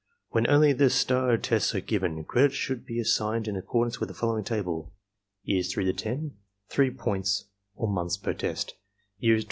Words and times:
^ 0.01 0.03
When 0.29 0.49
only 0.49 0.73
the 0.73 0.89
starred 0.89 1.43
tests 1.43 1.75
are 1.75 1.79
given, 1.79 2.23
credits 2.23 2.55
should 2.55 2.87
be 2.87 2.99
assigned 2.99 3.47
in 3.47 3.55
accordance 3.55 3.99
with 3.99 4.09
the 4.09 4.15
following 4.15 4.43
table: 4.43 4.95
Years 5.43 5.71
3 5.71 5.85
to 5.85 5.93
10 5.93 6.37
3 6.69 6.89
points 6.89 7.49
(or 7.75 7.87
months) 7.87 8.17
per 8.17 8.33
test. 8.33 8.73